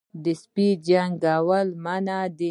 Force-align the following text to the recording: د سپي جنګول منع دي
د 0.23 0.25
سپي 0.41 0.67
جنګول 0.87 1.67
منع 1.83 2.19
دي 2.37 2.39